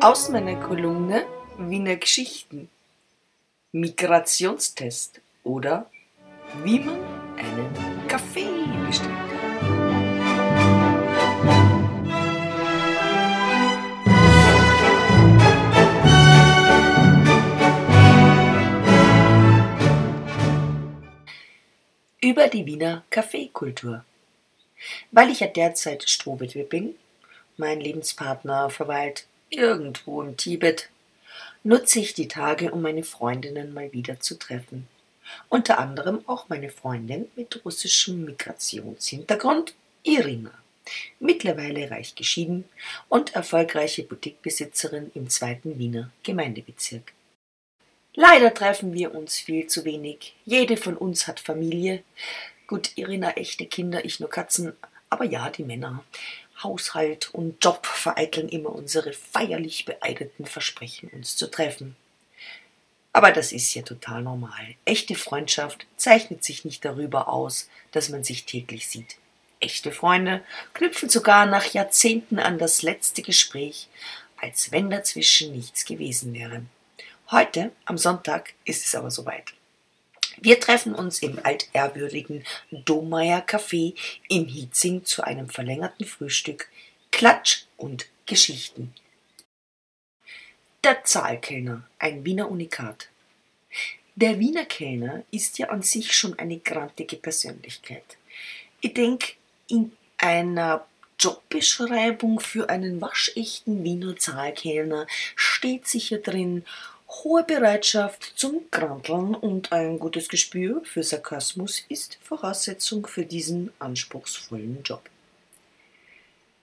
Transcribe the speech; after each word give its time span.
Aus 0.00 0.28
meiner 0.28 0.54
Kolumne 0.54 1.26
Wiener 1.58 1.96
Geschichten. 1.96 2.70
Migrationstest 3.72 5.20
oder 5.42 5.90
wie 6.62 6.78
man 6.78 7.00
einen 7.36 8.06
Kaffee 8.06 8.46
bestellt. 8.86 9.10
Über 22.20 22.46
die 22.46 22.64
Wiener 22.66 23.02
Kaffeekultur. 23.10 24.04
Weil 25.10 25.30
ich 25.30 25.40
ja 25.40 25.48
derzeit 25.48 26.08
Strohwitwe 26.08 26.62
bin, 26.62 26.94
mein 27.56 27.80
Lebenspartner 27.80 28.70
verweilt 28.70 29.26
irgendwo 29.50 30.22
im 30.22 30.36
Tibet, 30.36 30.88
nutze 31.62 32.00
ich 32.00 32.14
die 32.14 32.28
Tage, 32.28 32.70
um 32.70 32.82
meine 32.82 33.04
Freundinnen 33.04 33.74
mal 33.74 33.92
wieder 33.92 34.20
zu 34.20 34.38
treffen. 34.38 34.88
Unter 35.48 35.78
anderem 35.78 36.22
auch 36.26 36.48
meine 36.48 36.70
Freundin 36.70 37.28
mit 37.36 37.64
russischem 37.64 38.24
Migrationshintergrund, 38.24 39.74
Irina. 40.02 40.52
Mittlerweile 41.20 41.90
reich 41.90 42.14
geschieden 42.14 42.64
und 43.10 43.34
erfolgreiche 43.34 44.04
Boutiquebesitzerin 44.04 45.10
im 45.14 45.28
zweiten 45.28 45.78
Wiener 45.78 46.10
Gemeindebezirk. 46.22 47.12
Leider 48.14 48.54
treffen 48.54 48.94
wir 48.94 49.14
uns 49.14 49.38
viel 49.38 49.66
zu 49.66 49.84
wenig. 49.84 50.34
Jede 50.44 50.76
von 50.76 50.96
uns 50.96 51.26
hat 51.26 51.40
Familie. 51.40 52.02
Gut, 52.66 52.92
Irina 52.96 53.32
echte 53.32 53.66
Kinder, 53.66 54.04
ich 54.04 54.18
nur 54.18 54.30
Katzen, 54.30 54.72
aber 55.10 55.24
ja, 55.24 55.50
die 55.50 55.62
Männer. 55.62 56.04
Haushalt 56.62 57.32
und 57.32 57.64
Job 57.64 57.86
vereiteln 57.86 58.48
immer 58.48 58.70
unsere 58.70 59.12
feierlich 59.12 59.84
beeideten 59.84 60.46
Versprechen, 60.46 61.08
uns 61.10 61.36
zu 61.36 61.50
treffen. 61.50 61.96
Aber 63.12 63.32
das 63.32 63.52
ist 63.52 63.74
ja 63.74 63.82
total 63.82 64.22
normal. 64.22 64.74
Echte 64.84 65.14
Freundschaft 65.14 65.86
zeichnet 65.96 66.44
sich 66.44 66.64
nicht 66.64 66.84
darüber 66.84 67.28
aus, 67.28 67.68
dass 67.92 68.10
man 68.10 68.22
sich 68.22 68.44
täglich 68.44 68.88
sieht. 68.88 69.16
Echte 69.60 69.90
Freunde 69.90 70.44
knüpfen 70.72 71.08
sogar 71.08 71.46
nach 71.46 71.66
Jahrzehnten 71.66 72.38
an 72.38 72.58
das 72.58 72.82
letzte 72.82 73.22
Gespräch, 73.22 73.88
als 74.36 74.70
wenn 74.70 74.90
dazwischen 74.90 75.52
nichts 75.52 75.84
gewesen 75.84 76.32
wäre. 76.32 76.62
Heute, 77.30 77.72
am 77.84 77.98
Sonntag, 77.98 78.54
ist 78.64 78.86
es 78.86 78.94
aber 78.94 79.10
soweit. 79.10 79.52
Wir 80.40 80.60
treffen 80.60 80.94
uns 80.94 81.20
im 81.20 81.38
altehrwürdigen 81.42 82.44
Domeyer 82.70 83.44
Café 83.44 83.94
in 84.28 84.46
Hietzing 84.46 85.04
zu 85.04 85.22
einem 85.22 85.48
verlängerten 85.48 86.06
Frühstück, 86.06 86.68
Klatsch 87.10 87.64
und 87.76 88.06
Geschichten. 88.26 88.94
Der 90.84 91.02
Zahlkellner, 91.04 91.82
ein 91.98 92.24
Wiener 92.24 92.50
Unikat. 92.50 93.08
Der 94.14 94.38
Wiener 94.38 94.64
Kellner 94.64 95.24
ist 95.30 95.58
ja 95.58 95.68
an 95.68 95.82
sich 95.82 96.14
schon 96.14 96.38
eine 96.38 96.58
grantige 96.58 97.16
Persönlichkeit. 97.16 98.16
Ich 98.80 98.94
denke, 98.94 99.32
in 99.68 99.92
einer 100.18 100.86
Jobbeschreibung 101.18 102.38
für 102.38 102.68
einen 102.68 103.00
waschechten 103.00 103.82
Wiener 103.82 104.16
Zahlkellner 104.16 105.06
steht 105.34 105.88
sicher 105.88 106.18
drin 106.18 106.64
Hohe 107.10 107.42
Bereitschaft 107.42 108.34
zum 108.36 108.70
Kranteln 108.70 109.34
und 109.34 109.72
ein 109.72 109.98
gutes 109.98 110.28
Gespür 110.28 110.82
für 110.84 111.02
Sarkasmus 111.02 111.82
ist 111.88 112.18
Voraussetzung 112.22 113.06
für 113.06 113.24
diesen 113.24 113.72
anspruchsvollen 113.78 114.82
Job. 114.82 115.00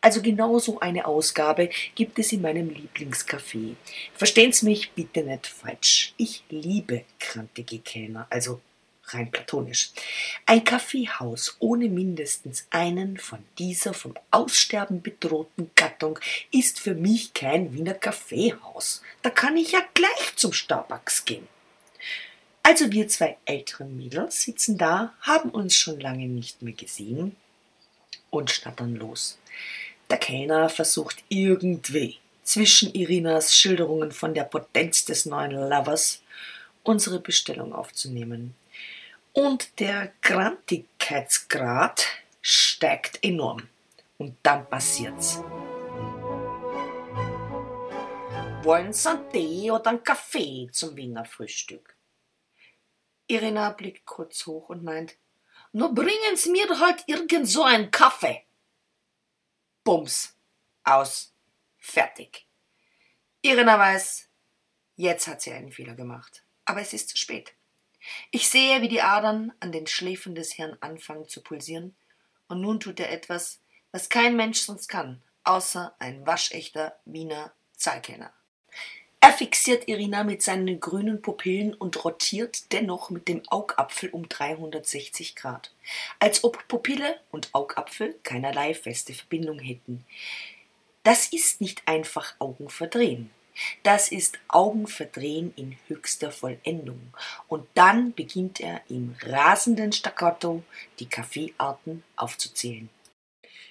Also 0.00 0.22
genau 0.22 0.60
so 0.60 0.78
eine 0.78 1.06
Ausgabe 1.06 1.70
gibt 1.96 2.20
es 2.20 2.30
in 2.30 2.42
meinem 2.42 2.70
Lieblingscafé. 2.70 3.74
Verstehen 4.14 4.52
Sie 4.52 4.66
mich 4.66 4.92
bitte 4.92 5.24
nicht 5.24 5.48
falsch. 5.48 6.14
Ich 6.16 6.44
liebe 6.50 7.04
krantige 7.18 7.80
Kellner, 7.80 8.28
also 8.30 8.60
rein 9.14 9.30
platonisch. 9.30 9.90
Ein 10.46 10.64
Kaffeehaus 10.64 11.56
ohne 11.58 11.88
mindestens 11.88 12.66
einen 12.70 13.18
von 13.18 13.40
dieser 13.58 13.94
vom 13.94 14.14
Aussterben 14.30 15.02
bedrohten 15.02 15.70
Gattung 15.74 16.18
ist 16.50 16.80
für 16.80 16.94
mich 16.94 17.34
kein 17.34 17.72
Wiener 17.72 17.94
Kaffeehaus. 17.94 19.02
Da 19.22 19.30
kann 19.30 19.56
ich 19.56 19.72
ja 19.72 19.80
gleich 19.94 20.36
zum 20.36 20.52
Starbucks 20.52 21.24
gehen. 21.24 21.46
Also 22.62 22.92
wir 22.92 23.08
zwei 23.08 23.38
älteren 23.46 23.96
Mädels 23.96 24.42
sitzen 24.42 24.76
da, 24.76 25.14
haben 25.22 25.50
uns 25.50 25.74
schon 25.74 26.00
lange 26.00 26.28
nicht 26.28 26.60
mehr 26.60 26.74
gesehen 26.74 27.34
und 28.30 28.50
schnattern 28.50 28.94
los. 28.94 29.38
Der 30.10 30.18
Kellner 30.18 30.68
versucht 30.68 31.24
irgendwie 31.28 32.18
zwischen 32.42 32.92
Irinas 32.94 33.54
Schilderungen 33.54 34.12
von 34.12 34.34
der 34.34 34.44
Potenz 34.44 35.04
des 35.04 35.26
neuen 35.26 35.52
Lovers 35.52 36.22
unsere 36.82 37.20
Bestellung 37.20 37.74
aufzunehmen 37.74 38.54
und 39.32 39.78
der 39.80 40.12
Grantigkeitsgrad 40.22 42.06
steigt 42.40 43.22
enorm. 43.22 43.68
Und 44.16 44.36
dann 44.42 44.68
passiert's. 44.68 45.42
Wollen 48.62 48.92
Sie 48.92 49.08
einen 49.08 49.30
Tee 49.30 49.70
oder 49.70 49.90
einen 49.90 50.02
Kaffee 50.02 50.68
zum 50.72 50.96
Wiener 50.96 51.24
Frühstück? 51.24 51.96
Irina 53.28 53.70
blickt 53.70 54.04
kurz 54.04 54.46
hoch 54.46 54.70
und 54.70 54.82
meint, 54.82 55.16
nur 55.72 55.94
bringen 55.94 56.36
Sie 56.36 56.50
mir 56.50 56.66
halt 56.80 57.04
irgend 57.06 57.48
so 57.48 57.62
einen 57.62 57.90
Kaffee. 57.90 58.44
Bums. 59.84 60.36
Aus. 60.84 61.32
Fertig. 61.78 62.46
Irina 63.40 63.78
weiß, 63.78 64.28
jetzt 64.96 65.28
hat 65.28 65.40
sie 65.40 65.52
einen 65.52 65.72
Fehler 65.72 65.94
gemacht. 65.94 66.44
Aber 66.64 66.80
es 66.80 66.92
ist 66.92 67.08
zu 67.10 67.16
spät. 67.16 67.54
Ich 68.30 68.48
sehe, 68.48 68.82
wie 68.82 68.88
die 68.88 69.02
Adern 69.02 69.52
an 69.60 69.72
den 69.72 69.86
Schläfen 69.86 70.34
des 70.34 70.56
Herrn 70.58 70.76
anfangen 70.80 71.28
zu 71.28 71.42
pulsieren, 71.42 71.96
und 72.48 72.60
nun 72.60 72.80
tut 72.80 73.00
er 73.00 73.12
etwas, 73.12 73.60
was 73.92 74.08
kein 74.08 74.36
Mensch 74.36 74.60
sonst 74.60 74.88
kann, 74.88 75.22
außer 75.44 75.94
ein 75.98 76.26
waschechter 76.26 76.98
Wiener 77.04 77.52
Zahlkenner. 77.76 78.32
Er 79.20 79.32
fixiert 79.32 79.88
Irina 79.88 80.22
mit 80.22 80.42
seinen 80.42 80.78
grünen 80.78 81.20
Pupillen 81.20 81.74
und 81.74 82.04
rotiert 82.04 82.72
dennoch 82.72 83.10
mit 83.10 83.26
dem 83.26 83.42
Augapfel 83.48 84.10
um 84.10 84.28
360 84.28 85.34
Grad, 85.34 85.72
als 86.18 86.44
ob 86.44 86.66
Pupille 86.68 87.18
und 87.30 87.52
Augapfel 87.52 88.14
keinerlei 88.22 88.74
feste 88.74 89.12
Verbindung 89.12 89.58
hätten. 89.58 90.04
Das 91.02 91.32
ist 91.32 91.60
nicht 91.60 91.82
einfach 91.86 92.34
Augen 92.38 92.70
verdrehen. 92.70 93.30
Das 93.82 94.10
ist 94.10 94.38
Augenverdrehen 94.48 95.52
in 95.56 95.76
höchster 95.88 96.30
Vollendung. 96.30 97.14
Und 97.48 97.66
dann 97.74 98.12
beginnt 98.12 98.60
er 98.60 98.80
im 98.88 99.16
rasenden 99.22 99.92
Staccato 99.92 100.62
die 100.98 101.08
Kaffeearten 101.08 102.04
aufzuzählen. 102.16 102.88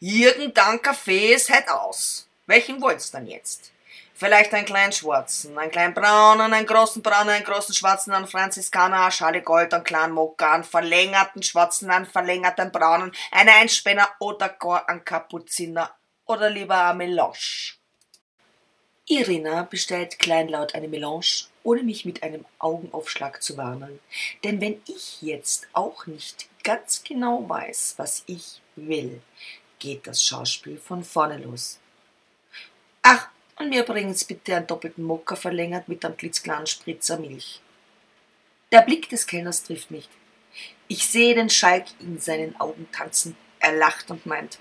Irgendein 0.00 0.80
Kaffee 0.80 1.34
ist 1.34 1.50
halt 1.50 1.68
aus. 1.68 2.28
Welchen 2.46 2.80
wollt's 2.80 3.10
dann 3.10 3.26
jetzt? 3.26 3.72
Vielleicht 4.14 4.52
einen 4.52 4.64
kleinen 4.64 4.92
schwarzen, 4.92 5.56
einen 5.56 5.70
kleinen 5.70 5.94
braunen, 5.94 6.52
einen 6.52 6.66
großen 6.66 7.02
braunen, 7.02 7.30
einen 7.30 7.44
großen 7.44 7.72
schwarzen, 7.72 8.12
einen 8.12 8.26
Franziskaner, 8.26 9.02
eine 9.02 9.12
Schale 9.12 9.42
Gold, 9.42 9.72
einen 9.72 9.84
kleinen 9.84 10.12
Mokka, 10.12 10.54
einen 10.54 10.64
verlängerten 10.64 11.42
schwarzen, 11.44 11.88
einen 11.88 12.04
verlängerten 12.04 12.72
braunen, 12.72 13.12
einen 13.30 13.48
Einspänner 13.50 14.08
oder 14.18 14.48
gar 14.48 14.88
einen 14.88 15.04
Kapuziner 15.04 15.94
oder 16.24 16.50
lieber 16.50 16.82
eine 16.86 16.98
Melange. 16.98 17.77
Irina 19.10 19.62
bestellt 19.62 20.18
kleinlaut 20.18 20.74
eine 20.74 20.86
Melange, 20.86 21.46
ohne 21.62 21.82
mich 21.82 22.04
mit 22.04 22.22
einem 22.22 22.44
Augenaufschlag 22.58 23.42
zu 23.42 23.56
warnen. 23.56 24.00
Denn 24.44 24.60
wenn 24.60 24.82
ich 24.86 25.22
jetzt 25.22 25.66
auch 25.72 26.06
nicht 26.06 26.46
ganz 26.62 27.02
genau 27.02 27.48
weiß, 27.48 27.94
was 27.96 28.22
ich 28.26 28.60
will, 28.76 29.22
geht 29.78 30.06
das 30.06 30.22
Schauspiel 30.22 30.76
von 30.76 31.04
vorne 31.04 31.38
los. 31.38 31.78
Ach, 33.00 33.30
und 33.56 33.70
mir 33.70 33.82
bringen's 33.82 34.24
bitte 34.24 34.56
einen 34.56 34.66
doppelten 34.66 35.04
Mokka 35.04 35.36
verlängert 35.36 35.88
mit 35.88 36.04
einem 36.04 36.16
klitzkleinen 36.16 36.66
Spritzer 36.66 37.18
Milch. 37.18 37.62
Der 38.70 38.82
Blick 38.82 39.08
des 39.08 39.26
Kellners 39.26 39.62
trifft 39.62 39.90
mich. 39.90 40.06
Ich 40.86 41.08
sehe 41.08 41.34
den 41.34 41.48
Schalk 41.48 41.86
in 42.00 42.20
seinen 42.20 42.60
Augen 42.60 42.86
tanzen. 42.92 43.36
Er 43.58 43.72
lacht 43.72 44.10
und 44.10 44.26
meint, 44.26 44.58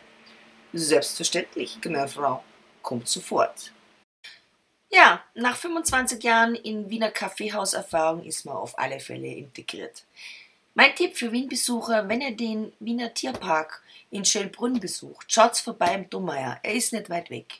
selbstverständlich, 0.71 1.81
gnädige 1.81 2.07
Frau, 2.07 2.43
kommt 2.81 3.09
sofort. 3.09 3.73
Ja, 4.89 5.21
nach 5.35 5.57
25 5.57 6.23
Jahren 6.23 6.55
in 6.55 6.89
Wiener 6.89 7.11
Kaffeehauserfahrung 7.11 8.23
ist 8.23 8.45
man 8.45 8.55
auf 8.55 8.79
alle 8.79 8.99
Fälle 8.99 9.27
integriert. 9.27 10.05
Mein 10.75 10.95
Tipp 10.95 11.17
für 11.17 11.31
Wien-Besucher, 11.31 12.07
wenn 12.07 12.21
ihr 12.21 12.35
den 12.35 12.71
Wiener 12.79 13.13
Tierpark 13.13 13.81
in 14.11 14.23
Schellbrunn 14.23 14.79
besucht, 14.79 15.31
schaut's 15.31 15.59
vorbei 15.59 15.95
im 15.95 16.09
Dommeier, 16.09 16.59
er 16.63 16.73
ist 16.73 16.93
nicht 16.93 17.09
weit 17.09 17.29
weg. 17.29 17.55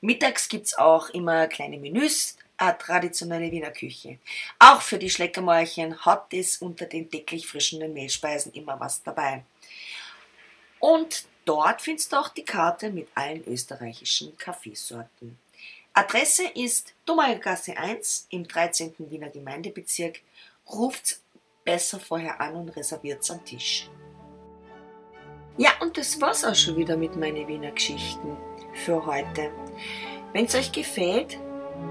Mittags 0.00 0.48
gibt's 0.48 0.76
auch 0.76 1.10
immer 1.10 1.46
kleine 1.46 1.78
Menüs, 1.78 2.36
eine 2.56 2.76
traditionelle 2.76 3.52
Wiener 3.52 3.70
Küche. 3.70 4.18
Auch 4.58 4.80
für 4.80 4.98
die 4.98 5.10
Schleckermäulchen 5.10 6.04
hat 6.04 6.32
es 6.32 6.58
unter 6.58 6.86
den 6.86 7.08
täglich 7.08 7.46
frischenden 7.46 7.92
Mehlspeisen 7.92 8.52
immer 8.52 8.80
was 8.80 9.02
dabei. 9.02 9.44
Und 10.80 11.26
dort 11.44 11.82
findest 11.82 12.12
du 12.12 12.16
auch 12.16 12.30
die 12.30 12.44
Karte 12.44 12.90
mit 12.90 13.08
allen 13.14 13.46
österreichischen 13.46 14.36
Kaffeesorten. 14.36 15.38
Adresse 15.96 16.42
ist 16.56 16.92
Domagergasse 17.06 17.76
1 17.76 18.26
im 18.30 18.48
13. 18.48 18.94
Wiener 18.98 19.30
Gemeindebezirk. 19.30 20.22
Ruft's 20.68 21.22
besser 21.64 22.00
vorher 22.00 22.40
an 22.40 22.56
und 22.56 22.70
reserviert's 22.70 23.30
am 23.30 23.44
Tisch. 23.44 23.88
Ja, 25.56 25.70
und 25.80 25.96
das 25.96 26.20
war's 26.20 26.44
auch 26.44 26.56
schon 26.56 26.76
wieder 26.76 26.96
mit 26.96 27.14
meinen 27.14 27.46
Wiener 27.46 27.70
Geschichten 27.70 28.36
für 28.84 29.06
heute. 29.06 29.52
Wenn's 30.32 30.56
euch 30.56 30.72
gefällt, 30.72 31.38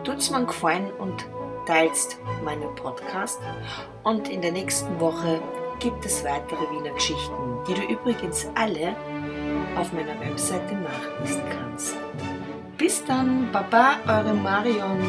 tut's 0.03 0.29
mir 0.29 0.37
einen 0.37 0.47
Gefallen 0.47 0.91
und 0.95 1.25
teilst 1.65 2.17
meinen 2.43 2.75
Podcast. 2.75 3.39
Und 4.03 4.27
in 4.27 4.41
der 4.41 4.51
nächsten 4.51 4.99
Woche 4.99 5.41
gibt 5.79 6.03
es 6.03 6.25
weitere 6.25 6.69
Wiener 6.71 6.93
Geschichten, 6.93 7.63
die 7.69 7.73
du 7.73 7.83
übrigens 7.83 8.47
alle 8.53 8.97
auf 9.77 9.93
meiner 9.93 10.19
Webseite 10.19 10.75
nachlesen 10.75 11.43
kannst. 11.49 11.95
Bis 12.83 13.01
dann, 13.05 13.49
Baba, 13.53 13.95
eure 14.05 14.33
Marion. 14.33 14.99